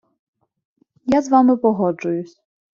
[1.13, 2.39] Я з вами погоджуюсь.